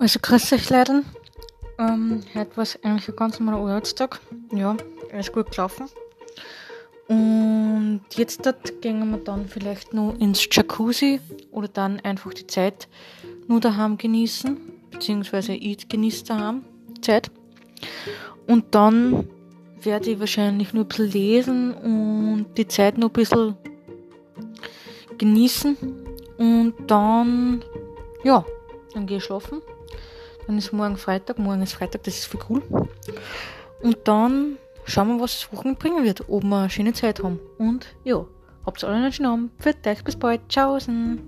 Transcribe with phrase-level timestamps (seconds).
[0.00, 1.02] Also grüß euch Leute.
[1.76, 4.20] Ähm, heute war es eigentlich ein ganz normaler Arbeitstag.
[4.52, 4.76] Ja,
[5.18, 5.86] ist gut gelaufen.
[7.08, 11.18] Und jetzt dort gehen wir dann vielleicht nur ins Jacuzzi
[11.50, 12.86] oder dann einfach die Zeit
[13.48, 14.56] nur daheim genießen,
[14.92, 16.64] beziehungsweise ich genieße daheim
[16.96, 17.32] die Zeit.
[18.46, 19.28] Und dann
[19.82, 23.56] werde ich wahrscheinlich nur ein bisschen lesen und die Zeit noch ein bisschen
[25.18, 25.76] genießen.
[26.36, 27.64] Und dann,
[28.22, 28.44] ja,
[28.94, 29.60] dann gehe ich schlafen.
[30.48, 32.62] Dann ist morgen Freitag, morgen ist Freitag, das ist viel cool.
[33.82, 34.56] Und dann
[34.86, 37.38] schauen wir, was das Wochenende bringen wird, ob wir eine schöne Zeit haben.
[37.58, 38.24] Und ja,
[38.64, 39.52] habt's alle einen schönen Abend.
[39.58, 40.40] Für euch, bis bald.
[40.48, 41.20] Tschaußen.